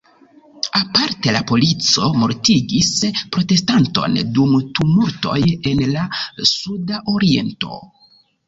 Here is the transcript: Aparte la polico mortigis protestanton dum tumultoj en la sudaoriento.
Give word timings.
Aparte 0.77 1.33
la 1.35 1.41
polico 1.51 2.07
mortigis 2.21 2.89
protestanton 3.37 4.17
dum 4.39 4.57
tumultoj 4.81 5.39
en 5.73 5.85
la 5.93 6.09
sudaoriento. 6.55 7.81